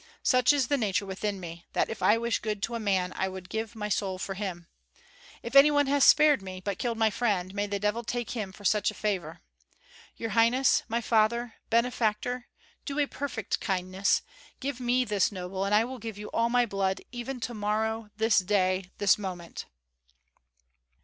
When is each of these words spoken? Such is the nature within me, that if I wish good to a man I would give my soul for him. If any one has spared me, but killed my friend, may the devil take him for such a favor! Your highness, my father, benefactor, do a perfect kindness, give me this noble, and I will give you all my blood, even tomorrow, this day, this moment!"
Such 0.23 0.51
is 0.51 0.65
the 0.67 0.77
nature 0.79 1.05
within 1.05 1.39
me, 1.39 1.67
that 1.73 1.87
if 1.87 2.01
I 2.01 2.17
wish 2.17 2.39
good 2.39 2.63
to 2.63 2.73
a 2.73 2.79
man 2.79 3.13
I 3.15 3.27
would 3.27 3.49
give 3.49 3.75
my 3.75 3.87
soul 3.87 4.17
for 4.17 4.33
him. 4.33 4.65
If 5.43 5.55
any 5.55 5.69
one 5.69 5.85
has 5.85 6.03
spared 6.03 6.41
me, 6.41 6.59
but 6.59 6.79
killed 6.79 6.97
my 6.97 7.11
friend, 7.11 7.53
may 7.53 7.67
the 7.67 7.77
devil 7.77 8.03
take 8.03 8.31
him 8.31 8.51
for 8.51 8.65
such 8.65 8.89
a 8.89 8.95
favor! 8.95 9.41
Your 10.17 10.31
highness, 10.31 10.81
my 10.87 11.01
father, 11.01 11.53
benefactor, 11.69 12.47
do 12.83 12.97
a 12.97 13.05
perfect 13.05 13.59
kindness, 13.59 14.23
give 14.59 14.79
me 14.79 15.05
this 15.05 15.31
noble, 15.31 15.65
and 15.65 15.75
I 15.75 15.83
will 15.85 15.99
give 15.99 16.17
you 16.17 16.29
all 16.31 16.49
my 16.49 16.65
blood, 16.65 17.01
even 17.11 17.39
tomorrow, 17.39 18.09
this 18.17 18.39
day, 18.39 18.89
this 18.97 19.19
moment!" 19.19 19.65